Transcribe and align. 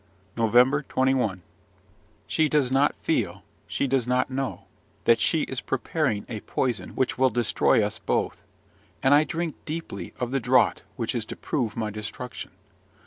NOVEMBER 0.35 0.81
21. 0.89 1.43
She 2.25 2.49
does 2.49 2.71
not 2.71 2.95
feel, 3.03 3.43
she 3.67 3.85
does 3.85 4.07
not 4.07 4.31
know, 4.31 4.63
that 5.03 5.19
she 5.19 5.43
is 5.43 5.61
preparing 5.61 6.25
a 6.27 6.39
poison 6.39 6.95
which 6.95 7.19
will 7.19 7.29
destroy 7.29 7.83
us 7.85 7.99
both; 7.99 8.41
and 9.03 9.13
I 9.13 9.23
drink 9.23 9.57
deeply 9.63 10.15
of 10.19 10.31
the 10.31 10.39
draught 10.39 10.81
which 10.95 11.13
is 11.13 11.23
to 11.25 11.35
prove 11.35 11.77
my 11.77 11.91
destruction. 11.91 12.49